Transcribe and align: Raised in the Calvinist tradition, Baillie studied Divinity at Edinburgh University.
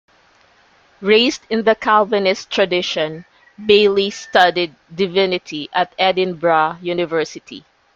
Raised 1.01 1.43
in 1.51 1.61
the 1.63 1.75
Calvinist 1.75 2.49
tradition, 2.49 3.23
Baillie 3.67 4.09
studied 4.11 4.73
Divinity 4.95 5.69
at 5.73 5.93
Edinburgh 5.99 6.79
University. 6.81 7.63